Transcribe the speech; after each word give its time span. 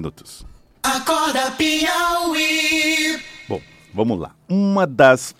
minutos. 0.00 0.46
Acorda 0.82 1.50
Piauí. 1.52 3.20
Bom, 3.46 3.60
vamos 3.92 4.18
lá. 4.18 4.34
Uma 4.48 4.86
das 4.86 5.34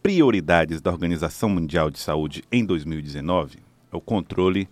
prioridades 0.00 0.80
da 0.80 0.92
Organização 0.92 1.48
Mundial 1.48 1.90
de 1.90 1.98
Saúde 1.98 2.44
em 2.52 2.64
2019 2.64 3.58
é 3.92 3.96
o 3.96 4.00
controle 4.00 4.68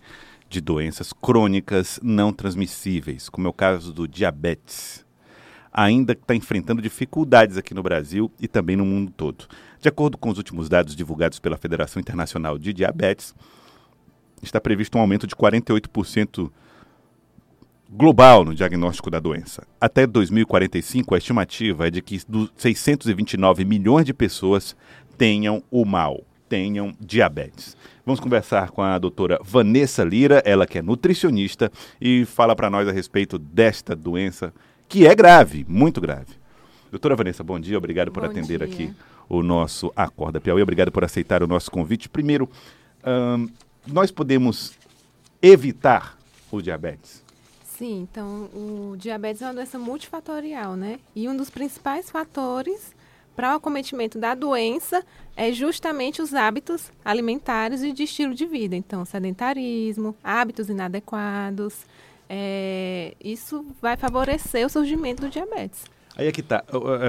de 0.49 0.61
doenças 0.61 1.11
crônicas 1.11 1.99
não 2.01 2.31
transmissíveis, 2.31 3.27
como 3.27 3.47
é 3.47 3.49
o 3.49 3.53
caso 3.53 3.91
do 3.91 4.07
diabetes. 4.07 5.05
Ainda 5.73 6.13
está 6.13 6.35
enfrentando 6.35 6.81
dificuldades 6.81 7.57
aqui 7.57 7.73
no 7.73 7.83
Brasil 7.83 8.31
e 8.39 8.47
também 8.47 8.77
no 8.77 8.85
mundo 8.85 9.11
todo. 9.11 9.45
De 9.81 9.89
acordo 9.89 10.17
com 10.17 10.29
os 10.29 10.37
últimos 10.37 10.69
dados 10.69 10.95
divulgados 10.95 11.39
pela 11.39 11.57
Federação 11.57 11.99
Internacional 11.99 12.57
de 12.57 12.71
Diabetes, 12.71 13.35
está 14.41 14.61
previsto 14.61 14.97
um 14.97 15.01
aumento 15.01 15.27
de 15.27 15.35
48% 15.35 16.49
global 17.95 18.43
no 18.43 18.55
diagnóstico 18.55 19.11
da 19.11 19.19
doença. 19.19 19.63
Até 19.79 20.07
2045, 20.07 21.13
a 21.13 21.17
estimativa 21.17 21.87
é 21.87 21.91
de 21.91 22.01
que 22.01 22.19
629 22.57 23.63
milhões 23.63 24.05
de 24.05 24.13
pessoas 24.13 24.75
tenham 25.15 25.63
o 25.69 25.85
mal, 25.85 26.23
tenham 26.49 26.93
diabetes. 26.99 27.77
Vamos 28.03 28.19
conversar 28.19 28.71
com 28.71 28.81
a 28.81 28.97
doutora 28.97 29.39
Vanessa 29.43 30.03
Lira, 30.03 30.41
ela 30.43 30.65
que 30.65 30.79
é 30.79 30.81
nutricionista 30.81 31.71
e 32.01 32.25
fala 32.25 32.55
para 32.55 32.69
nós 32.69 32.87
a 32.87 32.91
respeito 32.91 33.37
desta 33.37 33.95
doença 33.95 34.51
que 34.89 35.05
é 35.05 35.13
grave, 35.13 35.63
muito 35.69 36.01
grave. 36.01 36.33
Doutora 36.91 37.15
Vanessa, 37.15 37.43
bom 37.43 37.59
dia, 37.59 37.77
obrigado 37.77 38.11
por 38.11 38.23
bom 38.23 38.29
atender 38.29 38.65
dia. 38.65 38.67
aqui 38.67 38.93
o 39.29 39.41
nosso 39.41 39.93
Acorda 39.95 40.41
Piauí, 40.41 40.61
obrigado 40.61 40.91
por 40.91 41.03
aceitar 41.03 41.43
o 41.43 41.47
nosso 41.47 41.71
convite. 41.71 42.09
Primeiro, 42.09 42.49
hum, 43.05 43.49
nós 43.87 44.11
podemos 44.11 44.73
evitar 45.41 46.17
o 46.51 46.61
diabetes? 46.61 47.23
Sim, 47.77 48.07
então 48.09 48.49
o 48.53 48.95
diabetes 48.97 49.41
é 49.41 49.45
uma 49.45 49.53
doença 49.55 49.79
multifatorial, 49.79 50.75
né? 50.75 50.99
E 51.15 51.27
um 51.27 51.35
dos 51.35 51.49
principais 51.49 52.09
fatores 52.09 52.93
para 53.35 53.53
o 53.53 53.55
acometimento 53.57 54.19
da 54.19 54.35
doença 54.35 55.03
é 55.35 55.51
justamente 55.51 56.21
os 56.21 56.33
hábitos 56.35 56.91
alimentares 57.03 57.81
e 57.81 57.91
de 57.91 58.03
estilo 58.03 58.35
de 58.35 58.45
vida. 58.45 58.75
Então, 58.75 59.03
sedentarismo, 59.05 60.15
hábitos 60.23 60.69
inadequados, 60.69 61.85
é, 62.29 63.15
isso 63.23 63.65
vai 63.81 63.97
favorecer 63.97 64.65
o 64.65 64.69
surgimento 64.69 65.21
do 65.23 65.29
diabetes. 65.29 65.85
Aí 66.15 66.27
é 66.27 66.31
que 66.31 66.43
tá. 66.43 66.63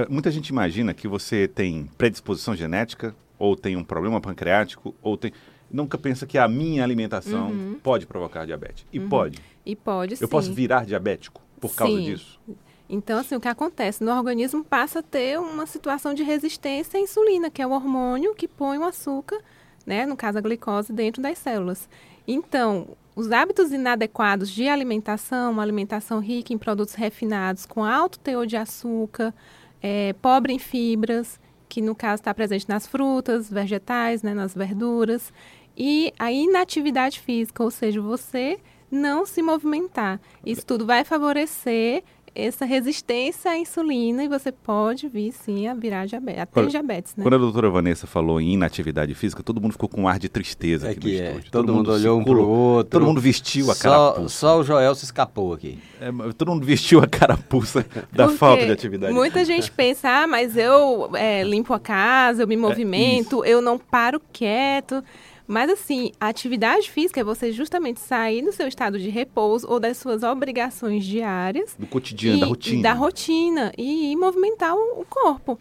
Muita 0.09 0.31
gente 0.31 0.47
imagina 0.49 0.93
que 0.95 1.07
você 1.07 1.47
tem 1.47 1.87
predisposição 1.95 2.55
genética, 2.55 3.15
ou 3.37 3.55
tem 3.55 3.75
um 3.75 3.83
problema 3.83 4.19
pancreático, 4.19 4.95
ou 5.01 5.15
tem. 5.15 5.31
Nunca 5.69 5.97
pensa 5.97 6.25
que 6.25 6.37
a 6.37 6.47
minha 6.47 6.83
alimentação 6.83 7.49
Uhum. 7.49 7.79
pode 7.83 8.05
provocar 8.07 8.45
diabetes. 8.45 8.85
E 8.91 8.99
pode. 8.99 9.39
E 9.65 9.75
pode 9.75 10.17
sim. 10.17 10.23
Eu 10.23 10.29
posso 10.29 10.53
virar 10.53 10.85
diabético 10.85 11.41
por 11.59 11.73
causa 11.75 11.97
Sim. 11.97 12.03
disso? 12.03 12.39
Então, 12.87 13.17
assim, 13.17 13.35
o 13.35 13.39
que 13.39 13.47
acontece? 13.47 14.03
No 14.03 14.11
organismo 14.11 14.63
passa 14.63 14.99
a 14.99 15.03
ter 15.03 15.39
uma 15.39 15.65
situação 15.65 16.13
de 16.13 16.21
resistência 16.21 16.99
à 16.99 17.01
insulina, 17.01 17.49
que 17.49 17.61
é 17.61 17.65
o 17.65 17.71
hormônio 17.71 18.35
que 18.35 18.47
põe 18.47 18.77
o 18.77 18.83
açúcar, 18.83 19.39
né, 19.85 20.05
no 20.05 20.15
caso 20.15 20.37
a 20.37 20.41
glicose, 20.41 20.93
dentro 20.93 21.21
das 21.21 21.39
células. 21.39 21.89
Então, 22.27 22.89
os 23.15 23.31
hábitos 23.31 23.71
inadequados 23.71 24.49
de 24.51 24.67
alimentação, 24.67 25.51
uma 25.53 25.63
alimentação 25.63 26.19
rica 26.19 26.53
em 26.53 26.57
produtos 26.57 26.93
refinados, 26.93 27.65
com 27.65 27.83
alto 27.83 28.19
teor 28.19 28.45
de 28.45 28.57
açúcar, 28.57 29.33
é, 29.81 30.13
pobre 30.13 30.53
em 30.53 30.59
fibras, 30.59 31.39
que 31.67 31.81
no 31.81 31.95
caso 31.95 32.21
está 32.21 32.33
presente 32.33 32.69
nas 32.69 32.85
frutas, 32.85 33.49
vegetais, 33.49 34.21
né, 34.21 34.33
nas 34.33 34.53
verduras, 34.53 35.33
e 35.75 36.13
a 36.19 36.31
inatividade 36.31 37.19
física, 37.19 37.63
ou 37.63 37.71
seja, 37.71 37.99
você 37.99 38.59
não 38.89 39.25
se 39.25 39.41
movimentar. 39.41 40.19
Isso 40.45 40.65
tudo 40.65 40.85
vai 40.85 41.03
favorecer 41.03 42.03
essa 42.35 42.65
resistência 42.65 43.49
à 43.49 43.57
insulina 43.57 44.21
e 44.21 44.27
você 44.27 44.51
pode 44.51 45.07
vir 45.07 45.31
sim 45.31 45.67
a 45.67 45.73
virar 45.73 46.05
diabetes, 46.05 46.41
até 46.41 46.59
Olha, 46.59 46.69
diabetes, 46.69 47.15
né? 47.15 47.23
Quando 47.23 47.35
a 47.35 47.37
doutora 47.37 47.69
Vanessa 47.69 48.05
falou 48.05 48.41
em 48.41 48.53
inatividade 48.53 49.15
física, 49.15 49.41
todo 49.41 49.61
mundo 49.61 49.71
ficou 49.71 49.87
com 49.87 50.01
um 50.01 50.07
ar 50.07 50.19
de 50.19 50.27
tristeza 50.27 50.89
É 50.89 50.91
aqui 50.91 50.99
que 50.99 51.07
no 51.07 51.13
é. 51.13 51.29
estúdio. 51.29 51.51
Todo, 51.51 51.73
mundo 51.73 51.91
olhou 51.93 52.19
um 52.19 52.23
pro 52.25 52.45
outro. 52.45 52.99
Todo 52.99 53.05
mundo 53.05 53.21
vestiu 53.21 53.71
a 53.71 53.75
só, 53.75 53.83
carapuça. 53.83 54.29
só 54.37 54.59
o 54.59 54.63
Joel 54.63 54.93
se 54.95 55.05
escapou 55.05 55.53
aqui. 55.53 55.79
É, 56.01 56.11
todo 56.33 56.51
mundo 56.51 56.65
vestiu 56.65 56.99
a 56.99 57.07
carapuça 57.07 57.85
da 58.11 58.25
Porque 58.25 58.37
falta 58.37 58.65
de 58.65 58.71
atividade 58.71 59.13
Muita 59.13 59.45
gente 59.45 59.71
pensa, 59.71 60.09
ah, 60.09 60.27
mas 60.27 60.57
eu 60.57 61.11
é, 61.15 61.41
limpo 61.41 61.73
a 61.73 61.79
casa, 61.79 62.43
eu 62.43 62.47
me 62.47 62.57
movimento, 62.57 63.45
eu 63.45 63.61
não 63.61 63.79
paro 63.79 64.21
quieto. 64.33 65.01
Mas 65.47 65.69
assim, 65.69 66.11
a 66.19 66.27
atividade 66.27 66.89
física 66.89 67.21
é 67.21 67.23
você 67.23 67.51
justamente 67.51 67.99
sair 67.99 68.41
do 68.41 68.51
seu 68.51 68.67
estado 68.67 68.97
de 68.97 69.09
repouso 69.09 69.67
ou 69.69 69.79
das 69.79 69.97
suas 69.97 70.23
obrigações 70.23 71.05
diárias. 71.05 71.75
Do 71.77 71.85
cotidiano, 71.85 72.37
e- 72.37 72.41
da 72.41 72.45
e 72.45 72.49
rotina. 72.49 72.81
Da 72.81 72.93
rotina. 72.93 73.71
E, 73.77 74.11
ir 74.11 74.15
movimentar 74.15 74.73
o, 74.75 75.01
o 75.01 75.05
corpo. 75.05 75.59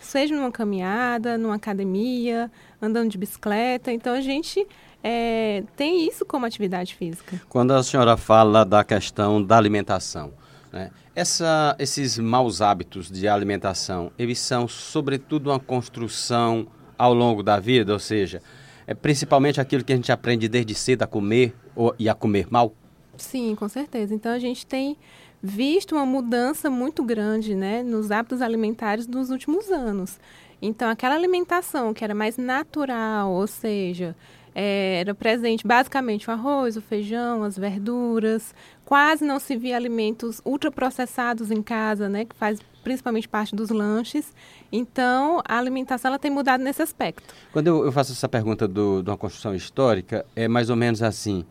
Seja 0.00 0.34
numa 0.34 0.50
caminhada, 0.52 1.36
numa 1.36 1.56
academia, 1.56 2.50
andando 2.80 3.10
de 3.10 3.18
bicicleta. 3.18 3.92
Então 3.92 4.14
a 4.14 4.20
gente 4.20 4.66
é, 5.02 5.62
tem 5.76 6.06
isso 6.08 6.24
como 6.24 6.46
atividade 6.46 6.94
física. 6.94 7.40
Quando 7.48 7.72
a 7.72 7.82
senhora 7.82 8.16
fala 8.16 8.64
da 8.64 8.82
questão 8.84 9.42
da 9.42 9.56
alimentação, 9.56 10.32
né, 10.72 10.90
essa, 11.14 11.76
esses 11.78 12.18
maus 12.18 12.60
hábitos 12.62 13.10
de 13.10 13.28
alimentação, 13.28 14.10
eles 14.18 14.38
são 14.38 14.66
sobretudo 14.66 15.50
uma 15.50 15.60
construção 15.60 16.66
ao 16.98 17.12
longo 17.12 17.42
da 17.42 17.58
vida, 17.60 17.92
ou 17.92 17.98
seja, 17.98 18.40
é 18.86 18.94
principalmente 18.94 19.60
aquilo 19.60 19.84
que 19.84 19.92
a 19.92 19.96
gente 19.96 20.12
aprende 20.12 20.48
desde 20.48 20.74
cedo 20.74 21.02
a 21.02 21.06
comer 21.06 21.54
ou, 21.74 21.94
e 21.98 22.08
a 22.08 22.14
comer 22.14 22.46
mal? 22.50 22.72
Sim, 23.16 23.54
com 23.54 23.68
certeza. 23.68 24.14
Então 24.14 24.32
a 24.32 24.38
gente 24.38 24.66
tem 24.66 24.96
visto 25.42 25.94
uma 25.94 26.06
mudança 26.06 26.70
muito 26.70 27.02
grande 27.02 27.54
né, 27.54 27.82
nos 27.82 28.10
hábitos 28.10 28.42
alimentares 28.42 29.06
nos 29.06 29.30
últimos 29.30 29.70
anos. 29.70 30.18
Então, 30.60 30.88
aquela 30.88 31.14
alimentação 31.14 31.92
que 31.92 32.02
era 32.02 32.14
mais 32.14 32.38
natural, 32.38 33.30
ou 33.30 33.46
seja, 33.46 34.16
eh, 34.58 35.00
era 35.00 35.14
presente 35.14 35.66
basicamente 35.66 36.30
o 36.30 36.32
arroz, 36.32 36.78
o 36.78 36.80
feijão, 36.80 37.42
as 37.42 37.58
verduras, 37.58 38.54
quase 38.86 39.22
não 39.22 39.38
se 39.38 39.54
via 39.54 39.76
alimentos 39.76 40.40
ultraprocessados 40.46 41.50
em 41.50 41.62
casa, 41.62 42.08
né, 42.08 42.24
que 42.24 42.34
faz 42.34 42.58
principalmente 42.82 43.28
parte 43.28 43.54
dos 43.54 43.68
lanches. 43.68 44.32
Então, 44.72 45.42
a 45.46 45.58
alimentação 45.58 46.08
ela 46.08 46.18
tem 46.18 46.30
mudado 46.30 46.62
nesse 46.64 46.80
aspecto. 46.80 47.34
Quando 47.52 47.66
eu, 47.66 47.84
eu 47.84 47.92
faço 47.92 48.12
essa 48.12 48.28
pergunta 48.28 48.66
do, 48.66 49.02
de 49.02 49.10
uma 49.10 49.18
construção 49.18 49.54
histórica, 49.54 50.24
é 50.34 50.48
mais 50.48 50.70
ou 50.70 50.76
menos 50.76 51.02
assim. 51.02 51.44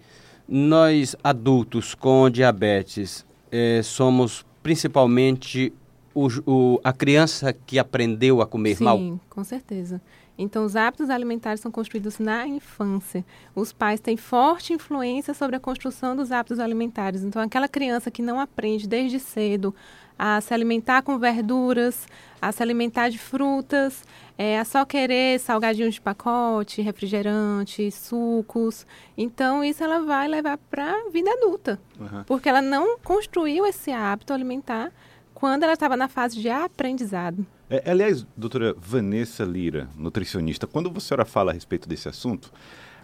Nós, 0.50 1.16
adultos 1.24 1.94
com 1.94 2.28
diabetes, 2.30 3.24
eh, 3.52 3.82
somos 3.84 4.44
principalmente 4.64 5.72
o, 6.16 6.28
o- 6.50 6.80
a 6.84 6.92
criança 6.94 7.54
que 7.54 7.78
aprendeu 7.78 8.42
a 8.42 8.48
comer 8.48 8.78
Sim, 8.78 8.84
mal? 8.86 9.20
com 9.30 9.44
certeza. 9.44 10.02
Então, 10.38 10.66
os 10.66 10.76
hábitos 10.76 11.10
alimentares 11.10 11.62
são 11.62 11.72
construídos 11.72 12.20
na 12.20 12.46
infância. 12.48 13.24
Os 13.56 13.72
pais 13.72 14.02
têm 14.02 14.18
forte 14.18 14.74
influência 14.74 15.34
sobre 15.34 15.56
a 15.56 15.60
construção 15.62 16.14
dos 16.16 16.30
hábitos 16.32 16.60
alimentares. 16.60 17.24
Então, 17.24 17.42
aquela 17.42 17.70
criança 17.70 18.12
que 18.12 18.22
não 18.22 18.38
aprende 18.40 18.86
desde 18.88 19.18
cedo 19.20 19.74
a 20.20 20.40
se 20.42 20.54
alimentar 20.54 21.04
com 21.04 21.18
verduras, 21.18 22.06
a 22.42 22.52
se 22.52 22.62
alimentar 22.62 23.08
de 23.10 23.18
frutas, 23.18 24.04
é, 24.38 24.60
a 24.60 24.66
só 24.66 24.84
querer 24.86 25.40
salgadinhos 25.40 25.94
de 25.96 26.02
pacote, 26.02 26.82
refrigerante, 26.82 27.90
sucos. 27.92 28.86
Então, 29.18 29.64
isso 29.64 29.84
ela 29.84 30.00
vai 30.02 30.28
levar 30.28 30.58
para 30.58 30.92
a 30.92 31.10
vida 31.10 31.32
adulta. 31.32 31.80
Aham. 32.00 32.24
Porque 32.28 32.50
ela 32.50 32.62
não 32.62 32.98
construiu 33.00 33.66
esse 33.66 33.90
hábito 33.92 34.34
alimentar 34.34 34.92
quando 35.36 35.64
ela 35.64 35.74
estava 35.74 35.96
na 35.96 36.08
fase 36.08 36.42
de 36.42 36.50
aprendizado. 36.50 37.46
É, 37.70 37.92
aliás, 37.92 38.26
doutora 38.38 38.74
Vanessa 38.78 39.44
Lira, 39.44 39.88
nutricionista, 39.98 40.66
quando 40.66 40.92
a 40.96 41.00
senhora 41.00 41.26
fala 41.26 41.52
a 41.52 41.54
respeito 41.54 41.88
desse 41.90 42.08
assunto, 42.08 42.52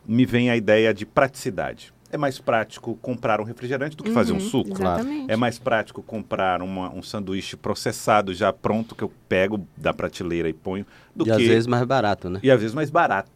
me 0.07 0.25
vem 0.25 0.49
a 0.49 0.55
ideia 0.55 0.93
de 0.93 1.05
praticidade. 1.05 1.93
É 2.11 2.17
mais 2.17 2.39
prático 2.39 2.97
comprar 3.01 3.39
um 3.39 3.43
refrigerante 3.43 3.95
do 3.95 4.03
que 4.03 4.11
fazer 4.11 4.33
um 4.33 4.35
Uhum, 4.35 4.41
suco? 4.41 4.71
Exatamente. 4.71 5.31
É 5.31 5.35
mais 5.35 5.57
prático 5.59 6.01
comprar 6.03 6.61
uma- 6.61 6.89
um 6.93 7.01
sanduíche 7.01 7.55
processado 7.55 8.33
já 8.33 8.51
pronto 8.51 8.95
que 8.95 9.03
eu 9.03 9.11
pego 9.29 9.65
da 9.77 9.93
prateleira 9.93 10.49
e 10.49 10.53
ponho 10.53 10.85
do 11.15 11.23
E 11.23 11.25
que 11.27 11.31
às 11.31 11.37
vezes 11.41 11.67
mais 11.67 11.83
barato, 11.85 12.29
né? 12.29 12.39
e 12.43 12.51
às 12.51 12.59
vezes 12.59 12.73
mais 12.75 12.89
barato. 12.89 13.29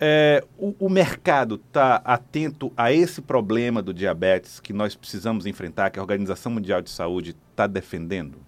É, 0.00 0.44
o, 0.56 0.74
o 0.78 0.88
mercado 0.88 1.56
está 1.56 1.96
atento 2.04 2.72
a 2.76 2.92
esse 2.92 3.20
problema 3.20 3.82
do 3.82 3.92
diabetes 3.92 4.60
que 4.60 4.72
nós 4.72 4.94
precisamos 4.94 5.44
enfrentar, 5.44 5.90
que 5.90 5.98
a 5.98 6.02
Organização 6.02 6.52
Mundial 6.52 6.80
de 6.80 6.90
Saúde 6.90 7.34
está 7.50 7.66
defendendo? 7.66 8.38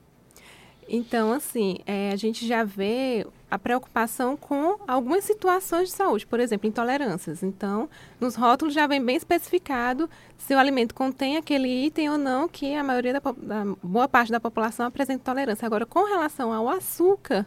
Então, 0.93 1.33
assim, 1.33 1.79
é, 1.87 2.11
a 2.11 2.17
gente 2.17 2.45
já 2.47 2.65
vê 2.65 3.25
a 3.49 3.57
preocupação 3.57 4.37
com 4.37 4.77
algumas 4.89 5.23
situações 5.23 5.89
de 5.89 5.95
saúde, 5.95 6.27
por 6.27 6.41
exemplo, 6.41 6.69
intolerâncias. 6.69 7.45
Então, 7.45 7.89
nos 8.19 8.35
rótulos 8.35 8.75
já 8.75 8.89
vem 8.89 9.01
bem 9.05 9.15
especificado 9.15 10.11
se 10.37 10.53
o 10.53 10.59
alimento 10.59 10.93
contém 10.93 11.37
aquele 11.37 11.69
item 11.87 12.11
ou 12.11 12.19
não, 12.19 12.49
que 12.49 12.75
a 12.75 12.83
maioria 12.83 13.13
da, 13.13 13.21
da 13.21 13.65
boa 13.81 14.09
parte 14.09 14.33
da 14.33 14.41
população 14.41 14.87
apresenta 14.87 15.21
intolerância. 15.21 15.65
Agora, 15.65 15.87
com 15.87 16.05
relação 16.05 16.53
ao 16.53 16.69
açúcar, 16.69 17.47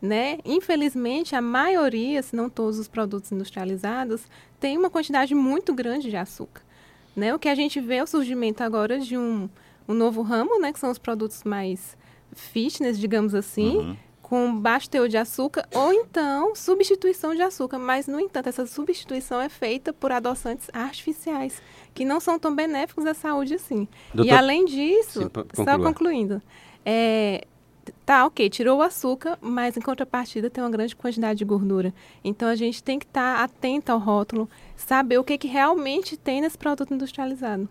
né, 0.00 0.38
infelizmente, 0.44 1.34
a 1.36 1.42
maioria, 1.42 2.22
se 2.22 2.34
não 2.34 2.48
todos 2.48 2.78
os 2.78 2.88
produtos 2.88 3.30
industrializados, 3.32 4.22
tem 4.58 4.76
uma 4.78 4.88
quantidade 4.90 5.34
muito 5.34 5.74
grande 5.74 6.08
de 6.10 6.16
açúcar. 6.16 6.62
Né? 7.14 7.34
O 7.34 7.38
que 7.38 7.48
a 7.48 7.54
gente 7.54 7.80
vê 7.80 7.96
é 7.96 8.02
o 8.02 8.06
surgimento 8.06 8.62
agora 8.62 8.98
de 8.98 9.16
um, 9.18 9.48
um 9.88 9.94
novo 9.94 10.22
ramo, 10.22 10.58
né, 10.60 10.72
que 10.72 10.78
são 10.78 10.90
os 10.90 10.98
produtos 10.98 11.42
mais 11.44 11.96
fitness, 12.32 12.98
digamos 12.98 13.34
assim, 13.34 13.76
Uhum. 13.78 13.96
com 14.22 14.56
baixo 14.56 14.88
teor 14.88 15.08
de 15.08 15.16
açúcar, 15.18 15.66
ou 15.74 15.92
então 15.92 16.54
substituição 16.54 17.34
de 17.34 17.42
açúcar. 17.42 17.78
Mas, 17.80 18.06
no 18.06 18.20
entanto, 18.20 18.48
essa 18.48 18.64
substituição 18.64 19.40
é 19.40 19.48
feita 19.48 19.92
por 19.92 20.12
adoçantes 20.12 20.70
artificiais, 20.72 21.60
que 21.92 22.04
não 22.04 22.20
são 22.20 22.38
tão 22.38 22.54
benéficos 22.54 23.04
à 23.06 23.12
saúde 23.12 23.54
assim. 23.54 23.88
E 24.14 24.16
Doutor- 24.18 24.34
além 24.38 24.64
disso, 24.64 25.22
Sim, 25.22 25.64
só 25.64 25.76
concluindo, 25.78 26.40
é, 26.86 27.44
tá 28.04 28.26
ok, 28.26 28.48
tirou 28.50 28.78
o 28.78 28.82
açúcar, 28.82 29.38
mas 29.40 29.76
em 29.76 29.80
contrapartida 29.80 30.50
tem 30.50 30.62
uma 30.62 30.70
grande 30.70 30.96
quantidade 30.96 31.38
de 31.38 31.44
gordura. 31.44 31.92
Então 32.24 32.48
a 32.48 32.54
gente 32.54 32.82
tem 32.82 32.98
que 32.98 33.04
estar 33.04 33.42
atento 33.42 33.92
ao 33.92 33.98
rótulo, 33.98 34.48
saber 34.76 35.18
o 35.18 35.24
que, 35.24 35.38
que 35.38 35.48
realmente 35.48 36.16
tem 36.16 36.40
nesse 36.40 36.58
produto 36.58 36.92
industrializado. 36.92 37.68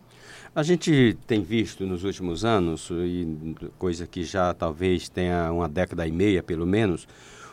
A 0.56 0.63
gente 0.63 1.17
tem 1.27 1.41
visto 1.44 1.85
nos 1.85 2.03
últimos 2.03 2.44
anos, 2.44 2.89
e 2.91 3.56
coisa 3.77 4.07
que 4.07 4.23
já 4.23 4.53
talvez 4.53 5.07
tenha 5.09 5.51
uma 5.51 5.69
década 5.69 6.07
e 6.07 6.12
meia 6.12 6.41
pelo 6.41 6.65
menos, 6.65 7.07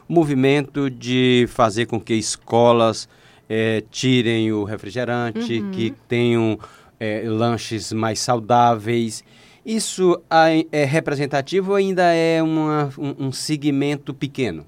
o 0.09 0.13
movimento 0.13 0.89
de 0.89 1.47
fazer 1.49 1.87
com 1.87 2.01
que 2.01 2.15
escolas 2.15 3.09
eh, 3.49 3.85
tirem 3.91 4.53
o 4.53 4.65
refrigerante, 4.65 5.63
que 5.73 5.93
tenham 6.09 6.59
eh, 6.99 7.25
lanches 7.27 7.93
mais 7.93 8.19
saudáveis. 8.21 9.25
Isso 9.67 10.23
é 10.71 10.85
representativo 10.85 11.73
ou 11.73 11.77
ainda 11.77 12.05
é 12.15 12.41
uma- 12.41 12.89
um, 12.97 13.27
um 13.27 13.33
segmento 13.33 14.15
pequeno? 14.15 14.65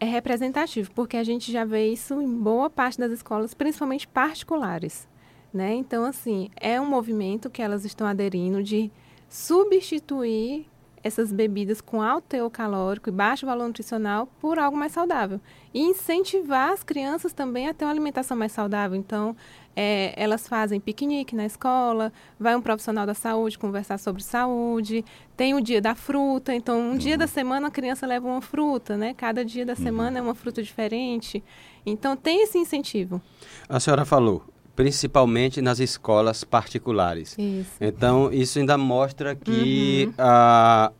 É 0.00 0.04
representativo, 0.04 0.90
porque 0.92 1.16
a 1.16 1.22
gente 1.22 1.52
já 1.52 1.64
vê 1.64 1.92
isso 1.92 2.20
em 2.20 2.26
boa 2.28 2.68
parte 2.68 2.98
das 2.98 3.12
escolas, 3.12 3.54
principalmente 3.54 4.08
particulares. 4.08 5.06
Né? 5.52 5.74
Então, 5.74 6.04
assim, 6.04 6.50
é 6.60 6.80
um 6.80 6.86
movimento 6.86 7.48
que 7.48 7.62
elas 7.62 7.84
estão 7.84 8.04
aderindo 8.04 8.64
de 8.64 8.90
substituir 9.28 10.66
essas 11.04 11.30
bebidas 11.30 11.80
com 11.80 12.02
alto 12.02 12.24
teor 12.28 12.50
calórico 12.50 13.10
e 13.10 13.12
baixo 13.12 13.46
valor 13.46 13.66
nutricional 13.68 14.26
por 14.40 14.58
algo 14.58 14.76
mais 14.76 14.90
saudável. 14.90 15.40
E 15.72 15.80
incentivar 15.80 16.72
as 16.72 16.82
crianças 16.82 17.32
também 17.32 17.68
a 17.68 17.74
ter 17.74 17.84
uma 17.84 17.92
alimentação 17.92 18.36
mais 18.36 18.50
saudável. 18.50 18.96
Então, 18.98 19.36
é, 19.76 20.14
elas 20.16 20.46
fazem 20.46 20.78
piquenique 20.80 21.34
na 21.34 21.44
escola, 21.44 22.12
vai 22.38 22.54
um 22.54 22.60
profissional 22.60 23.06
da 23.06 23.14
saúde 23.14 23.58
conversar 23.58 23.98
sobre 23.98 24.22
saúde, 24.22 25.04
tem 25.36 25.54
o 25.54 25.60
dia 25.60 25.80
da 25.80 25.94
fruta, 25.94 26.54
então 26.54 26.80
um 26.80 26.96
dia 26.96 27.18
da 27.18 27.26
semana 27.26 27.68
a 27.68 27.70
criança 27.70 28.06
leva 28.06 28.26
uma 28.26 28.40
fruta, 28.40 28.96
né? 28.96 29.14
Cada 29.14 29.44
dia 29.44 29.66
da 29.66 29.74
semana 29.74 30.18
é 30.18 30.22
uma 30.22 30.34
fruta 30.34 30.62
diferente. 30.62 31.42
Então, 31.84 32.16
tem 32.16 32.42
esse 32.42 32.56
incentivo. 32.56 33.20
A 33.68 33.78
senhora 33.78 34.04
falou, 34.04 34.42
principalmente 34.74 35.60
nas 35.60 35.78
escolas 35.78 36.44
particulares. 36.44 37.36
Isso. 37.38 37.72
Então, 37.80 38.32
isso 38.32 38.58
ainda 38.58 38.78
mostra 38.78 39.34
que 39.34 40.10
ah, 40.16 40.92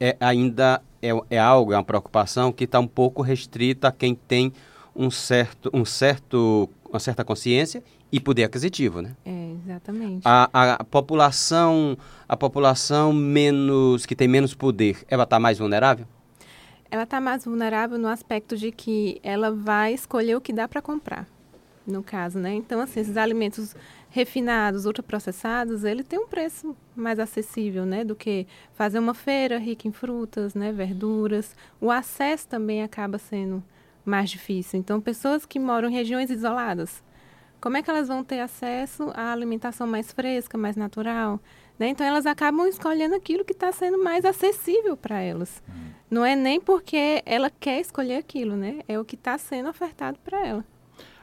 é, 0.00 0.16
ainda 0.18 0.82
é, 1.00 1.10
é 1.30 1.38
algo, 1.38 1.72
é 1.72 1.76
uma 1.76 1.84
preocupação 1.84 2.52
que 2.52 2.64
está 2.64 2.80
um 2.80 2.86
pouco 2.86 3.22
restrita 3.22 3.88
a 3.88 3.92
quem 3.92 4.14
tem 4.14 4.52
um 4.94 5.10
certo, 5.10 5.70
um 5.72 5.84
certo, 5.84 6.68
uma 6.88 7.00
certa 7.00 7.24
consciência 7.24 7.82
e 8.14 8.20
poder 8.20 8.44
aquisitivo, 8.44 9.02
né? 9.02 9.16
É, 9.26 9.54
exatamente. 9.64 10.22
A, 10.24 10.48
a 10.74 10.84
população, 10.84 11.98
a 12.28 12.36
população 12.36 13.12
menos 13.12 14.06
que 14.06 14.14
tem 14.14 14.28
menos 14.28 14.54
poder, 14.54 15.04
ela 15.08 15.24
está 15.24 15.40
mais 15.40 15.58
vulnerável? 15.58 16.06
ela 16.94 17.02
está 17.02 17.20
mais 17.20 17.44
vulnerável 17.44 17.98
no 17.98 18.06
aspecto 18.06 18.56
de 18.56 18.70
que 18.70 19.18
ela 19.20 19.50
vai 19.50 19.92
escolher 19.92 20.36
o 20.36 20.40
que 20.40 20.52
dá 20.52 20.68
para 20.68 20.80
comprar, 20.80 21.26
no 21.84 22.04
caso, 22.04 22.38
né? 22.38 22.54
Então, 22.54 22.80
assim, 22.80 23.00
esses 23.00 23.16
alimentos 23.16 23.74
refinados, 24.10 24.86
ultraprocessados, 24.86 25.82
ele 25.82 26.04
tem 26.04 26.20
um 26.20 26.28
preço 26.28 26.76
mais 26.94 27.18
acessível, 27.18 27.84
né? 27.84 28.04
Do 28.04 28.14
que 28.14 28.46
fazer 28.74 29.00
uma 29.00 29.12
feira 29.12 29.58
rica 29.58 29.88
em 29.88 29.92
frutas, 29.92 30.54
né? 30.54 30.70
Verduras. 30.70 31.56
O 31.80 31.90
acesso 31.90 32.46
também 32.46 32.80
acaba 32.80 33.18
sendo 33.18 33.60
mais 34.04 34.30
difícil. 34.30 34.78
Então, 34.78 35.00
pessoas 35.00 35.44
que 35.44 35.58
moram 35.58 35.88
em 35.88 35.92
regiões 35.92 36.30
isoladas, 36.30 37.02
como 37.64 37.78
é 37.78 37.82
que 37.82 37.88
elas 37.88 38.08
vão 38.08 38.22
ter 38.22 38.40
acesso 38.40 39.10
à 39.14 39.32
alimentação 39.32 39.86
mais 39.86 40.12
fresca, 40.12 40.58
mais 40.58 40.76
natural? 40.76 41.40
Né? 41.78 41.88
Então, 41.88 42.06
elas 42.06 42.26
acabam 42.26 42.68
escolhendo 42.68 43.14
aquilo 43.14 43.42
que 43.42 43.54
está 43.54 43.72
sendo 43.72 44.04
mais 44.04 44.22
acessível 44.26 44.98
para 44.98 45.18
elas. 45.18 45.62
Não 46.10 46.26
é 46.26 46.36
nem 46.36 46.60
porque 46.60 47.22
ela 47.24 47.48
quer 47.48 47.80
escolher 47.80 48.16
aquilo, 48.16 48.54
né? 48.54 48.80
É 48.86 48.98
o 48.98 49.04
que 49.04 49.14
está 49.14 49.38
sendo 49.38 49.70
ofertado 49.70 50.18
para 50.22 50.46
ela. 50.46 50.64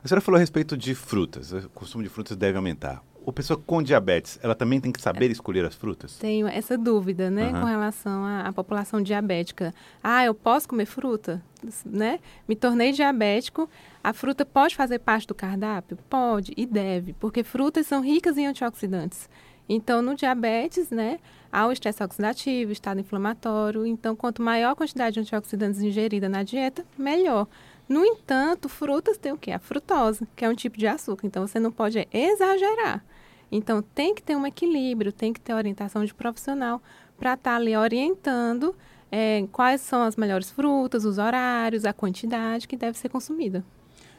A 0.04 0.08
senhora 0.08 0.20
falou 0.20 0.38
a 0.38 0.40
respeito 0.40 0.76
de 0.76 0.96
frutas. 0.96 1.54
O 1.54 1.70
consumo 1.70 2.04
de 2.04 2.10
frutas 2.10 2.36
deve 2.36 2.58
aumentar. 2.58 3.04
O 3.24 3.32
pessoa 3.32 3.56
com 3.64 3.84
diabetes, 3.84 4.40
ela 4.42 4.56
também 4.56 4.82
tem 4.82 4.92
que 4.92 5.00
saber 5.00 5.30
escolher 5.30 5.64
as 5.64 5.76
frutas? 5.76 6.18
Tenho 6.18 6.48
essa 6.48 6.76
dúvida, 6.76 7.30
né, 7.30 7.50
Aham. 7.50 7.62
com 7.62 7.68
relação 7.68 8.26
à, 8.26 8.48
à 8.48 8.52
população 8.52 9.00
diabética. 9.00 9.72
Ah, 10.04 10.26
eu 10.26 10.34
posso 10.34 10.68
comer 10.68 10.88
fruta? 10.88 11.40
Né? 11.86 12.20
Me 12.48 12.56
tornei 12.56 12.92
diabético. 12.92 13.70
A 14.04 14.14
fruta 14.14 14.46
pode 14.46 14.76
fazer 14.76 15.00
parte 15.00 15.28
do 15.28 15.36
cardápio? 15.36 15.98
Pode 16.10 16.54
e 16.58 16.66
deve, 16.66 17.14
porque 17.14 17.44
frutas 17.44 17.88
são 17.88 18.02
ricas 18.02 18.38
em 18.38 18.48
antioxidantes. 18.48 19.30
Então, 19.70 20.02
no 20.02 20.16
diabetes, 20.16 20.90
né, 20.90 21.20
há 21.52 21.66
o 21.66 21.72
estresse 21.72 22.04
oxidativo, 22.04 22.72
estado 22.72 23.00
inflamatório. 23.00 23.86
Então, 23.86 24.16
quanto 24.16 24.42
maior 24.42 24.72
a 24.72 24.76
quantidade 24.76 25.14
de 25.14 25.20
antioxidantes 25.22 25.82
ingerida 25.82 26.28
na 26.28 26.44
dieta, 26.44 26.86
melhor. 26.98 27.48
No 27.88 28.06
entanto, 28.06 28.68
frutas 28.68 29.18
têm 29.18 29.32
o 29.32 29.38
quê? 29.38 29.52
A 29.52 29.60
frutose, 29.60 30.28
que 30.36 30.44
é 30.44 30.50
um 30.50 30.56
tipo 30.56 30.78
de 30.78 30.88
açúcar. 30.88 31.26
Então, 31.28 31.48
você 31.48 31.60
não 31.60 31.72
pode 31.72 32.06
exagerar. 32.12 33.04
Então, 33.52 33.82
tem 33.82 34.16
que 34.16 34.24
ter 34.24 34.36
um 34.36 34.46
equilíbrio, 34.46 35.12
tem 35.12 35.32
que 35.32 35.40
ter 35.40 35.54
orientação 35.54 36.04
de 36.04 36.14
profissional 36.14 36.82
para 37.18 37.34
estar 37.36 37.56
ali 37.56 37.76
orientando 37.76 38.76
eh, 39.12 39.46
quais 39.52 39.82
são 39.82 40.02
as 40.04 40.16
melhores 40.16 40.50
frutas, 40.50 41.04
os 41.06 41.18
horários, 41.18 41.86
a 41.86 41.94
quantidade 41.94 42.68
que 42.68 42.78
deve 42.78 42.98
ser 42.98 43.10
consumida. 43.10 43.64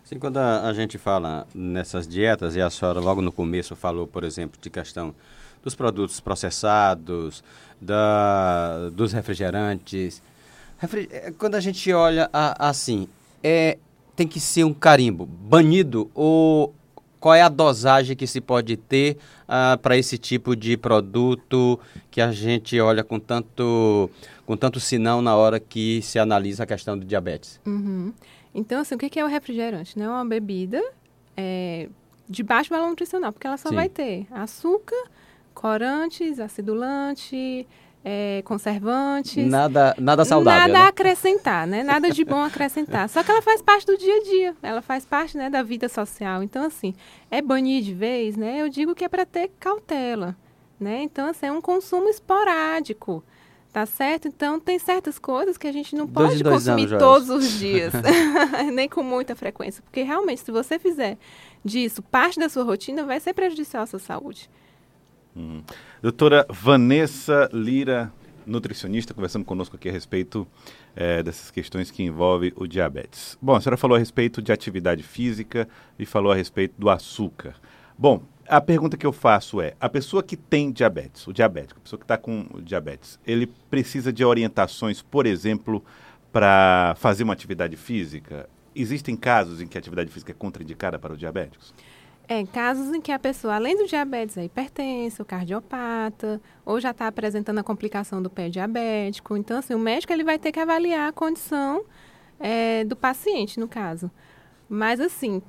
Sim, 0.04 0.18
quando 0.18 0.36
a, 0.38 0.68
a 0.68 0.72
gente 0.72 0.98
fala 0.98 1.46
nessas 1.54 2.06
dietas, 2.06 2.56
e 2.56 2.60
a 2.60 2.68
senhora 2.68 3.00
logo 3.00 3.22
no 3.22 3.30
começo 3.32 3.74
falou, 3.76 4.06
por 4.06 4.24
exemplo, 4.24 4.58
de 4.60 4.68
questão 4.68 5.14
dos 5.62 5.74
produtos 5.76 6.18
processados, 6.18 7.42
da, 7.80 8.90
dos 8.92 9.12
refrigerantes. 9.12 10.20
Refri- 10.78 11.08
eh, 11.10 11.32
quando 11.38 11.54
a 11.54 11.60
gente 11.60 11.92
olha 11.92 12.28
a- 12.32 12.68
assim, 12.68 13.06
é, 13.42 13.78
tem 14.16 14.26
que 14.26 14.40
ser 14.40 14.64
um 14.64 14.74
carimbo 14.74 15.24
banido 15.24 16.10
ou 16.14 16.74
qual 17.22 17.36
é 17.36 17.40
a 17.40 17.48
dosagem 17.48 18.16
que 18.16 18.26
se 18.26 18.40
pode 18.40 18.76
ter 18.76 19.16
para 19.80 19.96
esse 19.96 20.18
tipo 20.18 20.56
de 20.56 20.76
produto 20.76 21.78
que 22.10 22.20
a 22.20 22.32
gente 22.32 22.78
olha 22.80 23.04
com 23.04 23.20
tanto, 23.20 24.10
com 24.44 24.56
tanto 24.56 24.80
sinão 24.80 25.22
na 25.22 25.36
hora 25.36 25.60
que 25.60 26.02
se 26.02 26.18
analisa 26.18 26.64
a 26.64 26.66
questão 26.66 26.98
do 26.98 27.04
diabetes? 27.04 27.60
Uhum. 27.64 28.12
Então, 28.52 28.80
assim, 28.80 28.96
o 28.96 28.98
que 28.98 29.20
é 29.20 29.24
o 29.24 29.28
refrigerante? 29.28 30.02
É 30.02 30.08
uma 30.08 30.24
bebida 30.24 30.82
eh, 31.36 31.88
de 32.28 32.42
baixo 32.42 32.70
valor 32.70 32.88
nutricional, 32.88 33.32
porque 33.32 33.46
ela 33.46 33.56
só 33.56 33.68
Sim. 33.68 33.76
vai 33.76 33.88
ter 33.88 34.26
açúcar, 34.32 35.00
corantes, 35.54 36.40
acidulante, 36.40 37.68
eh, 38.04 38.42
conservantes. 38.44 39.46
Nada, 39.46 39.94
nada 39.98 40.24
saudável. 40.24 40.60
Nada 40.60 40.72
né? 40.72 40.84
a 40.86 40.88
acrescentar, 40.88 41.66
né? 41.66 41.82
Nada 41.82 42.10
de 42.10 42.24
bom 42.24 42.42
acrescentar. 42.42 43.08
Só 43.08 43.22
que 43.22 43.30
ela 43.30 43.42
faz 43.42 43.62
parte 43.62 43.86
do 43.86 43.96
dia 43.96 44.14
a 44.16 44.22
dia, 44.22 44.56
ela 44.62 44.82
faz 44.82 45.04
parte 45.04 45.36
né, 45.36 45.48
da 45.48 45.62
vida 45.62 45.88
social. 45.88 46.42
Então, 46.42 46.64
assim, 46.64 46.94
é 47.30 47.40
banir 47.40 47.82
de 47.82 47.94
vez, 47.94 48.36
né? 48.36 48.60
Eu 48.60 48.68
digo 48.68 48.94
que 48.94 49.04
é 49.04 49.08
para 49.08 49.24
ter 49.24 49.50
cautela, 49.60 50.36
né? 50.78 51.02
Então, 51.02 51.28
assim, 51.28 51.46
é 51.46 51.52
um 51.52 51.60
consumo 51.60 52.08
esporádico, 52.08 53.22
tá 53.72 53.86
certo? 53.86 54.26
Então, 54.26 54.58
tem 54.58 54.78
certas 54.78 55.18
coisas 55.18 55.56
que 55.56 55.68
a 55.68 55.72
gente 55.72 55.94
não 55.94 56.06
Dois 56.06 56.30
pode 56.30 56.44
consumir 56.44 56.86
anos, 56.88 56.98
todos 56.98 57.30
os 57.30 57.58
dias, 57.58 57.92
nem 58.72 58.88
com 58.88 59.02
muita 59.02 59.36
frequência. 59.36 59.82
Porque, 59.82 60.02
realmente, 60.02 60.40
se 60.40 60.50
você 60.50 60.78
fizer 60.78 61.16
disso 61.64 62.02
parte 62.02 62.40
da 62.40 62.48
sua 62.48 62.64
rotina, 62.64 63.04
vai 63.04 63.20
ser 63.20 63.32
prejudicial 63.32 63.84
à 63.84 63.86
sua 63.86 64.00
saúde. 64.00 64.50
Doutora 66.02 66.46
Vanessa 66.48 67.48
Lira, 67.52 68.12
nutricionista, 68.46 69.14
conversando 69.14 69.44
conosco 69.44 69.76
aqui 69.76 69.88
a 69.88 69.92
respeito 69.92 70.46
eh, 70.94 71.22
dessas 71.22 71.50
questões 71.50 71.90
que 71.90 72.02
envolvem 72.02 72.52
o 72.56 72.66
diabetes. 72.66 73.38
Bom, 73.40 73.54
a 73.54 73.60
senhora 73.60 73.76
falou 73.76 73.96
a 73.96 73.98
respeito 73.98 74.42
de 74.42 74.52
atividade 74.52 75.02
física 75.02 75.68
e 75.98 76.04
falou 76.04 76.32
a 76.32 76.34
respeito 76.34 76.74
do 76.78 76.90
açúcar. 76.90 77.54
Bom, 77.96 78.22
a 78.48 78.60
pergunta 78.60 78.96
que 78.96 79.06
eu 79.06 79.12
faço 79.12 79.60
é: 79.60 79.74
a 79.80 79.88
pessoa 79.88 80.22
que 80.22 80.36
tem 80.36 80.70
diabetes, 80.70 81.26
o 81.26 81.32
diabético, 81.32 81.80
a 81.80 81.82
pessoa 81.82 81.98
que 81.98 82.04
está 82.04 82.18
com 82.18 82.46
diabetes, 82.62 83.18
ele 83.26 83.46
precisa 83.70 84.12
de 84.12 84.24
orientações, 84.24 85.00
por 85.00 85.26
exemplo, 85.26 85.82
para 86.32 86.94
fazer 86.98 87.24
uma 87.24 87.32
atividade 87.32 87.76
física? 87.76 88.48
Existem 88.74 89.14
casos 89.14 89.60
em 89.60 89.66
que 89.66 89.76
a 89.76 89.80
atividade 89.80 90.10
física 90.10 90.32
é 90.32 90.34
contraindicada 90.34 90.98
para 90.98 91.12
os 91.12 91.18
diabéticos? 91.18 91.74
É, 92.28 92.46
casos 92.46 92.94
em 92.94 93.00
que 93.00 93.12
a 93.12 93.18
pessoa, 93.18 93.56
além 93.56 93.76
do 93.76 93.86
diabetes, 93.86 94.38
é 94.38 94.44
hipertensa, 94.44 95.22
o 95.22 95.26
cardiopata, 95.26 96.40
ou 96.64 96.80
já 96.80 96.90
está 96.90 97.06
apresentando 97.06 97.58
a 97.58 97.62
complicação 97.62 98.22
do 98.22 98.30
pé 98.30 98.48
diabético. 98.48 99.36
Então, 99.36 99.58
assim, 99.58 99.74
o 99.74 99.78
médico 99.78 100.12
ele 100.12 100.24
vai 100.24 100.38
ter 100.38 100.52
que 100.52 100.60
avaliar 100.60 101.08
a 101.08 101.12
condição 101.12 101.84
é, 102.38 102.84
do 102.84 102.96
paciente, 102.96 103.58
no 103.58 103.68
caso. 103.68 104.10
Mas, 104.68 105.00
assim, 105.00 105.42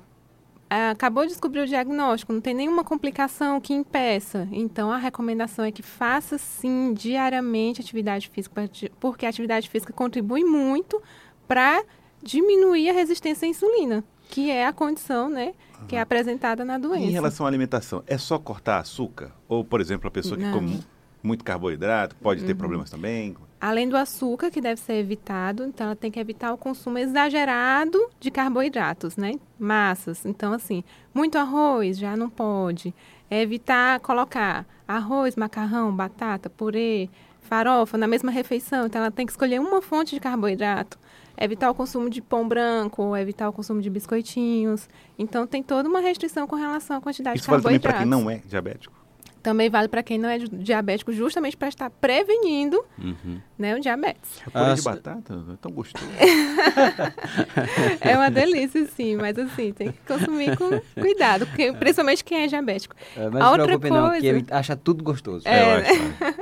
acabou 0.68 1.24
de 1.24 1.30
descobrir 1.30 1.60
o 1.60 1.66
diagnóstico, 1.66 2.32
não 2.32 2.40
tem 2.40 2.54
nenhuma 2.54 2.84
complicação 2.84 3.60
que 3.60 3.72
impeça. 3.72 4.48
Então, 4.50 4.90
a 4.90 4.96
recomendação 4.96 5.64
é 5.64 5.70
que 5.70 5.82
faça, 5.82 6.38
sim, 6.38 6.92
diariamente 6.92 7.80
atividade 7.80 8.28
física, 8.28 8.68
porque 8.98 9.26
a 9.26 9.28
atividade 9.28 9.68
física 9.68 9.92
contribui 9.92 10.44
muito 10.44 11.00
para 11.46 11.82
diminuir 12.22 12.88
a 12.88 12.92
resistência 12.92 13.46
à 13.46 13.48
insulina, 13.48 14.02
que 14.34 14.50
é 14.50 14.66
a 14.66 14.72
condição, 14.72 15.28
né, 15.28 15.54
que 15.86 15.94
é 15.94 16.00
apresentada 16.00 16.64
na 16.64 16.76
doença. 16.76 17.04
Em 17.04 17.10
relação 17.10 17.46
à 17.46 17.48
alimentação, 17.48 18.02
é 18.04 18.18
só 18.18 18.36
cortar 18.36 18.80
açúcar? 18.80 19.30
Ou, 19.48 19.64
por 19.64 19.80
exemplo, 19.80 20.08
a 20.08 20.10
pessoa 20.10 20.36
que 20.36 20.42
Não. 20.42 20.52
come 20.52 20.80
muito 21.22 21.44
carboidrato 21.44 22.16
pode 22.16 22.42
ter 22.42 22.56
problemas 22.56 22.90
também? 22.90 23.36
Além 23.60 23.88
do 23.88 23.96
açúcar, 23.96 24.50
que 24.50 24.60
deve 24.60 24.80
ser 24.80 24.94
evitado, 24.94 25.62
então 25.62 25.86
ela 25.86 25.94
tem 25.94 26.10
que 26.10 26.18
evitar 26.18 26.52
o 26.52 26.58
consumo 26.58 26.98
exagerado 26.98 27.96
de 28.18 28.28
carboidratos, 28.28 29.16
né? 29.16 29.34
Massas. 29.56 30.26
Então, 30.26 30.52
assim, 30.52 30.82
muito 31.14 31.38
arroz 31.38 31.96
já 31.96 32.16
não 32.16 32.28
pode. 32.28 32.92
É 33.30 33.40
evitar 33.40 34.00
colocar 34.00 34.66
arroz, 34.86 35.36
macarrão, 35.36 35.94
batata, 35.94 36.50
purê, 36.50 37.08
farofa 37.42 37.96
na 37.96 38.08
mesma 38.08 38.32
refeição. 38.32 38.86
Então, 38.86 39.00
ela 39.00 39.12
tem 39.12 39.26
que 39.26 39.30
escolher 39.30 39.60
uma 39.60 39.80
fonte 39.80 40.16
de 40.16 40.20
carboidrato. 40.20 40.98
Evitar 41.36 41.70
o 41.70 41.74
consumo 41.74 42.08
de 42.08 42.20
pão 42.22 42.46
branco, 42.48 43.16
evitar 43.16 43.48
o 43.48 43.52
consumo 43.52 43.80
de 43.82 43.90
biscoitinhos. 43.90 44.88
Então, 45.18 45.46
tem 45.46 45.62
toda 45.62 45.88
uma 45.88 46.00
restrição 46.00 46.46
com 46.46 46.56
relação 46.56 46.96
à 46.96 47.00
quantidade 47.00 47.38
Isso 47.38 47.46
de 47.46 47.50
vale 47.50 47.62
também 47.62 47.78
carboidratos. 47.80 48.08
para 48.08 48.16
quem 48.18 48.24
não 48.24 48.30
é 48.30 48.40
diabético? 48.48 49.04
Também 49.42 49.68
vale 49.68 49.88
para 49.88 50.02
quem 50.02 50.16
não 50.16 50.26
é 50.28 50.38
di- 50.38 50.48
diabético, 50.48 51.12
justamente 51.12 51.54
para 51.54 51.68
estar 51.68 51.90
prevenindo 51.90 52.82
Uhum. 52.98 53.38
né, 53.58 53.74
o 53.76 53.80
diabetes. 53.80 54.40
Purê 54.50 54.64
Ah, 54.70 54.74
de 54.74 54.80
batata? 54.80 55.34
É 55.52 55.56
tão 55.60 55.70
gostoso. 55.70 56.06
É 58.00 58.16
uma 58.16 58.30
delícia, 58.30 58.86
sim, 58.96 59.16
mas 59.16 59.38
assim, 59.38 59.72
tem 59.72 59.92
que 59.92 59.98
consumir 60.06 60.56
com 60.56 60.80
cuidado, 61.00 61.46
porque, 61.46 61.72
principalmente 61.74 62.24
quem 62.24 62.44
é 62.44 62.46
diabético. 62.46 62.94
É, 63.16 63.28
mas 63.28 63.34
A 63.36 63.38
não 63.38 63.40
se 63.40 63.60
outra 63.60 63.64
preocupe 63.66 63.90
não, 63.90 64.04
que 64.04 64.10
coisa- 64.20 64.26
ele 64.28 64.46
acha 64.50 64.76
tudo 64.76 65.04
gostoso. 65.04 65.46
É. 65.46 65.62
eu 65.62 65.70
acho. 65.78 66.02
né? 66.02 66.34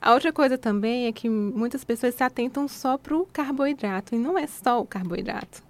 A 0.00 0.14
outra 0.14 0.32
coisa 0.32 0.56
também 0.56 1.06
é 1.06 1.12
que 1.12 1.28
muitas 1.28 1.84
pessoas 1.84 2.14
se 2.14 2.22
atentam 2.22 2.68
só 2.68 2.96
para 2.96 3.16
o 3.16 3.26
carboidrato, 3.32 4.14
e 4.14 4.18
não 4.18 4.38
é 4.38 4.46
só 4.46 4.80
o 4.80 4.86
carboidrato. 4.86 5.62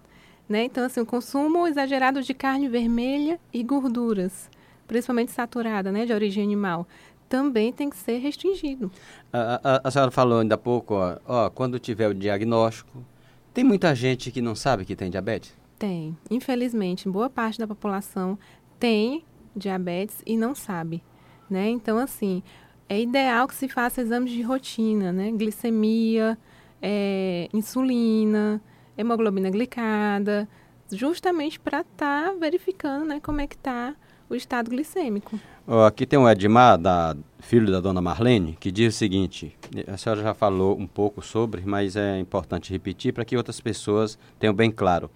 Né? 0.48 0.64
Então, 0.64 0.84
assim, 0.84 1.00
o 1.00 1.06
consumo 1.06 1.66
exagerado 1.66 2.22
de 2.22 2.32
carne 2.34 2.68
vermelha 2.68 3.38
e 3.52 3.62
gorduras, 3.62 4.50
principalmente 4.86 5.30
saturada, 5.32 5.92
né, 5.92 6.06
de 6.06 6.12
origem 6.12 6.42
animal, 6.42 6.86
também 7.28 7.70
tem 7.72 7.90
que 7.90 7.96
ser 7.96 8.18
restringido. 8.18 8.90
A, 9.32 9.60
a- 9.62 9.80
a 9.84 9.90
senhora 9.90 10.10
falou 10.10 10.40
ainda 10.40 10.54
há 10.54 10.58
pouco, 10.58 10.94
ó, 10.94 11.18
ó, 11.26 11.50
quando 11.50 11.78
tiver 11.78 12.08
o 12.08 12.14
diagnóstico, 12.14 13.04
tem 13.52 13.62
muita 13.64 13.94
gente 13.94 14.30
que 14.30 14.40
não 14.40 14.54
sabe 14.54 14.84
que 14.86 14.96
tem 14.96 15.10
diabetes? 15.10 15.54
Tem. 15.78 16.16
Infelizmente, 16.30 17.08
boa 17.08 17.28
parte 17.28 17.58
da 17.58 17.66
população 17.66 18.38
tem 18.78 19.22
diabetes 19.54 20.22
e 20.24 20.36
não 20.36 20.54
sabe, 20.54 21.02
né? 21.50 21.68
Então, 21.68 21.98
assim, 21.98 22.42
é 22.88 23.00
ideal 23.00 23.46
que 23.46 23.54
se 23.54 23.68
faça 23.68 24.00
exames 24.00 24.30
de 24.32 24.42
rotina, 24.42 25.12
né? 25.12 25.30
Glicemia, 25.32 26.38
é, 26.80 27.48
insulina, 27.52 28.60
hemoglobina 28.96 29.50
glicada, 29.50 30.48
justamente 30.90 31.58
para 31.60 31.80
estar 31.82 32.34
verificando, 32.34 33.04
né, 33.04 33.20
como 33.22 33.40
é 33.40 33.46
que 33.46 33.56
está 33.56 33.94
o 34.30 34.34
estado 34.34 34.70
glicêmico. 34.70 35.38
Ó, 35.66 35.86
aqui 35.86 36.06
tem 36.06 36.18
um 36.18 36.28
Edmar, 36.28 36.78
da, 36.78 37.16
filho 37.40 37.70
da 37.70 37.80
dona 37.80 38.00
Marlene, 38.00 38.56
que 38.58 38.70
diz 38.70 38.94
o 38.94 38.98
seguinte: 38.98 39.56
a 39.86 39.96
senhora 39.96 40.22
já 40.22 40.34
falou 40.34 40.78
um 40.78 40.86
pouco 40.86 41.22
sobre, 41.22 41.62
mas 41.64 41.96
é 41.96 42.18
importante 42.18 42.72
repetir 42.72 43.12
para 43.12 43.24
que 43.24 43.36
outras 43.36 43.60
pessoas 43.60 44.18
tenham 44.38 44.54
bem 44.54 44.70
claro. 44.70 45.10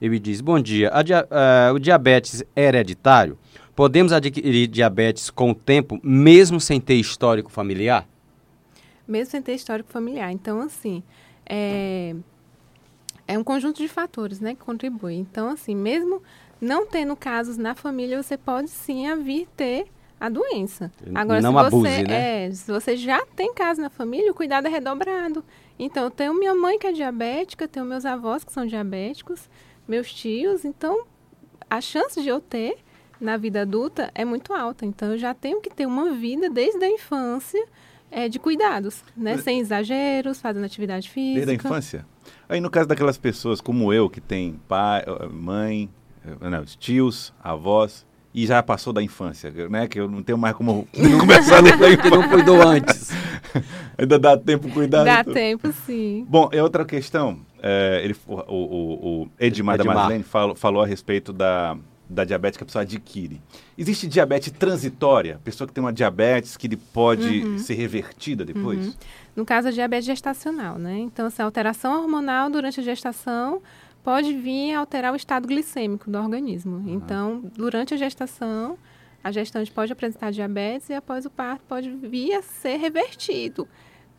Ele 0.00 0.18
diz: 0.18 0.40
Bom 0.40 0.60
dia, 0.60 0.90
dia- 1.04 1.26
eh, 1.30 1.72
o 1.72 1.78
diabetes 1.78 2.42
é 2.54 2.64
hereditário? 2.64 3.38
Podemos 3.76 4.10
adquirir 4.12 4.66
diabetes 4.66 5.30
com 5.30 5.50
o 5.50 5.54
tempo, 5.54 6.00
mesmo 6.02 6.58
sem 6.58 6.80
ter 6.80 6.94
histórico 6.94 7.50
familiar? 7.50 8.08
mesmo 9.06 9.30
sem 9.30 9.40
ter 9.40 9.54
histórico 9.54 9.88
familiar. 9.88 10.32
Então, 10.32 10.60
assim, 10.60 11.00
é, 11.48 12.12
é 13.28 13.38
um 13.38 13.44
conjunto 13.44 13.80
de 13.80 13.86
fatores, 13.86 14.40
né, 14.40 14.54
que 14.54 14.60
contribui. 14.60 15.14
Então, 15.14 15.48
assim, 15.48 15.76
mesmo 15.76 16.20
não 16.60 16.86
tendo 16.86 17.14
casos 17.14 17.56
na 17.56 17.74
família, 17.74 18.20
você 18.20 18.36
pode 18.36 18.68
sim 18.68 19.04
vir 19.22 19.46
ter 19.56 19.86
a 20.18 20.28
doença. 20.28 20.90
Agora, 21.14 21.40
Não 21.40 21.52
se 21.52 21.56
você, 21.56 21.66
abuse, 21.66 22.02
né? 22.02 22.46
é, 22.46 22.50
se 22.50 22.72
você 22.72 22.96
já 22.96 23.24
tem 23.36 23.54
caso 23.54 23.80
na 23.80 23.90
família, 23.90 24.32
o 24.32 24.34
cuidado 24.34 24.66
é 24.66 24.70
redobrado. 24.70 25.44
Então, 25.78 26.04
eu 26.04 26.10
tenho 26.10 26.34
minha 26.34 26.54
mãe 26.54 26.78
que 26.78 26.86
é 26.86 26.92
diabética, 26.92 27.68
tenho 27.68 27.84
meus 27.84 28.04
avós 28.04 28.42
que 28.42 28.52
são 28.52 28.66
diabéticos, 28.66 29.48
meus 29.86 30.12
tios, 30.12 30.64
então 30.64 31.04
a 31.70 31.80
chance 31.80 32.20
de 32.20 32.28
eu 32.28 32.40
ter 32.40 32.78
na 33.20 33.36
vida 33.36 33.62
adulta 33.62 34.10
é 34.14 34.24
muito 34.24 34.52
alta. 34.52 34.84
Então, 34.84 35.12
eu 35.12 35.18
já 35.18 35.34
tenho 35.34 35.60
que 35.60 35.70
ter 35.70 35.86
uma 35.86 36.12
vida 36.12 36.50
desde 36.50 36.84
a 36.84 36.90
infância 36.90 37.64
é, 38.10 38.28
de 38.28 38.38
cuidados, 38.38 39.02
né? 39.16 39.36
Sem 39.38 39.60
exageros, 39.60 40.40
fazendo 40.40 40.64
atividade 40.64 41.10
física. 41.10 41.46
Desde 41.46 41.52
a 41.52 41.54
infância? 41.54 42.06
Aí 42.48 42.60
no 42.60 42.70
caso 42.70 42.88
daquelas 42.88 43.18
pessoas 43.18 43.60
como 43.60 43.92
eu, 43.92 44.08
que 44.08 44.20
tem 44.20 44.60
pai, 44.68 45.04
eh, 45.06 45.28
mãe, 45.28 45.90
eh, 46.24 46.48
não, 46.48 46.62
os 46.62 46.76
tios, 46.76 47.32
avós, 47.42 48.06
e 48.32 48.46
já 48.46 48.62
passou 48.62 48.92
da 48.92 49.02
infância, 49.02 49.50
né? 49.68 49.88
Que 49.88 49.98
eu 49.98 50.08
não 50.08 50.22
tenho 50.22 50.38
mais 50.38 50.54
como 50.54 50.86
começar 51.20 51.58
a 51.58 51.60
ler 51.60 51.76
da 51.76 51.96
Que 51.96 52.10
não 52.10 52.28
cuidou 52.28 52.62
antes. 52.62 53.10
Ainda 53.98 54.18
dá 54.18 54.36
tempo 54.36 54.68
cuidar. 54.70 55.04
Dá 55.04 55.24
tudo. 55.24 55.34
tempo, 55.34 55.72
sim. 55.72 56.26
Bom, 56.28 56.48
é 56.52 56.62
outra 56.62 56.84
questão. 56.84 57.40
é, 57.62 58.02
ele, 58.04 58.14
o, 58.26 58.34
o, 58.34 59.22
o 59.22 59.28
Edmar, 59.40 59.78
da 59.78 59.84
Edmar. 59.84 59.96
Marlene 59.96 60.22
falou, 60.22 60.54
falou 60.54 60.82
a 60.82 60.86
respeito 60.86 61.32
da, 61.32 61.76
da 62.08 62.24
diabetes 62.24 62.56
que 62.56 62.62
a 62.62 62.66
pessoa 62.66 62.82
adquire. 62.82 63.40
Existe 63.76 64.06
diabetes 64.06 64.52
transitória? 64.52 65.40
Pessoa 65.42 65.66
que 65.66 65.74
tem 65.74 65.82
uma 65.82 65.92
diabetes 65.92 66.56
que 66.56 66.66
ele 66.66 66.76
pode 66.76 67.42
Uhum. 67.44 67.58
ser 67.58 67.74
revertida 67.74 68.44
depois? 68.44 68.96
No 69.34 69.44
caso, 69.44 69.68
a 69.68 69.70
diabetes 69.70 70.06
gestacional, 70.06 70.78
né? 70.78 70.98
Então, 70.98 71.26
essa 71.26 71.42
alteração 71.42 72.00
hormonal 72.02 72.48
durante 72.48 72.78
a 72.80 72.82
gestação 72.82 73.60
pode 74.04 74.32
vir 74.34 74.72
a 74.74 74.78
alterar 74.80 75.12
o 75.12 75.16
estado 75.16 75.48
glicêmico 75.48 76.08
do 76.10 76.16
organismo. 76.16 76.82
Então, 76.88 77.42
durante 77.56 77.92
a 77.92 77.96
gestação, 77.96 78.78
a 79.24 79.32
gestante 79.32 79.72
pode 79.72 79.92
apresentar 79.92 80.30
diabetes 80.30 80.88
e 80.88 80.94
após 80.94 81.26
o 81.26 81.30
parto 81.30 81.64
pode 81.68 81.90
vir 81.90 82.34
a 82.34 82.42
ser 82.42 82.76
revertido. 82.76 83.66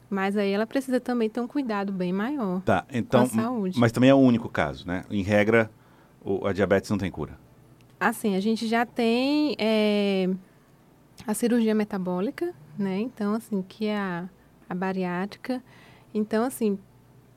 Mas 0.10 0.36
aí 0.38 0.52
ela 0.52 0.68
precisa 0.68 1.00
também 1.00 1.30
ter 1.30 1.40
um 1.40 1.48
cuidado 1.48 1.92
bem 1.94 2.12
maior. 2.14 2.62
Tá, 2.64 2.86
então. 2.94 3.28
Com 3.28 3.40
a 3.40 3.44
saúde. 3.44 3.80
Mas 3.80 3.92
também 3.94 4.10
é 4.10 4.14
o 4.14 4.18
único 4.18 4.50
caso, 4.50 4.86
né? 4.88 5.04
Em 5.10 5.22
regra, 5.24 5.70
o- 6.22 6.46
a 6.46 6.52
diabetes 6.54 6.90
não 6.90 6.98
tem 6.98 7.10
cura. 7.12 7.38
Assim, 8.00 8.36
a 8.36 8.40
gente 8.40 8.68
já 8.68 8.86
tem 8.86 9.56
é, 9.58 10.30
a 11.26 11.34
cirurgia 11.34 11.74
metabólica, 11.74 12.54
né? 12.78 13.00
Então, 13.00 13.34
assim, 13.34 13.62
que 13.62 13.88
é 13.88 13.98
a, 13.98 14.30
a 14.70 14.76
bariátrica. 14.76 15.64
Então, 16.14 16.44
assim, 16.44 16.78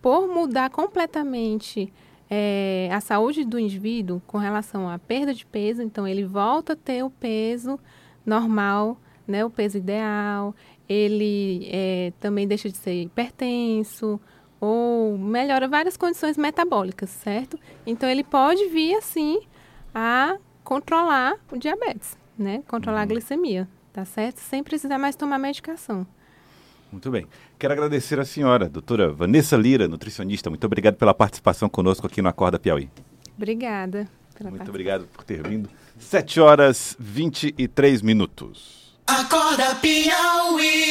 por 0.03 0.29
mudar 0.29 0.69
completamente 0.71 1.93
é, 2.29 2.91
a 2.93 3.01
saúde 3.01 3.45
do 3.45 3.59
indivíduo 3.59 4.21
com 4.27 4.39
relação 4.39 4.89
à 4.89 4.99
perda 4.99 5.33
de 5.33 5.47
peso, 5.47 5.83
então 5.83 6.07
ele 6.07 6.25
volta 6.25 6.75
a 6.75 6.77
ter 6.77 7.03
o 7.03 7.11
peso 7.11 7.79
normal, 8.25 8.99
né? 9.27 9.45
O 9.45 9.51
peso 9.51 9.79
ideal. 9.79 10.55
Ele 10.89 11.69
é, 11.71 12.13
também 12.21 12.47
deixa 12.47 12.69
de 12.69 12.77
ser 12.77 13.03
hipertenso 13.03 14.21
ou 14.61 15.17
melhora 15.17 15.67
várias 15.67 15.97
condições 15.97 16.37
metabólicas, 16.37 17.09
certo? 17.09 17.59
Então 17.87 18.09
ele 18.09 18.23
pode 18.23 18.67
vir 18.69 18.95
assim 18.97 19.41
a 19.95 20.37
controlar 20.65 21.35
o 21.51 21.57
diabetes, 21.59 22.17
né? 22.39 22.63
Controlar 22.69 23.03
a 23.03 23.07
glicemia, 23.07 23.69
tá 23.93 24.05
certo? 24.05 24.39
Sem 24.39 24.63
precisar 24.63 24.99
mais 24.99 25.17
tomar 25.17 25.39
medicação. 25.39 26.07
Muito 26.91 27.11
bem. 27.11 27.27
Quero 27.59 27.73
agradecer 27.73 28.19
a 28.19 28.25
senhora, 28.25 28.69
doutora 28.69 29.11
Vanessa 29.13 29.57
Lira, 29.57 29.87
nutricionista. 29.87 30.51
Muito 30.51 30.65
obrigado 30.65 30.97
pela 30.97 31.15
participação 31.15 31.69
conosco 31.69 32.07
aqui 32.07 32.21
no 32.21 32.29
Acorda 32.29 32.59
Piauí. 32.59 32.91
Obrigada 33.37 34.09
pela 34.37 34.51
Muito 34.51 34.69
obrigado 34.69 35.07
por 35.07 35.23
ter 35.23 35.47
vindo. 35.47 35.69
7 35.99 36.41
horas 36.41 36.97
23 36.99 38.03
minutos. 38.03 38.99
Acorda 39.07 39.75
Piauí. 39.77 40.81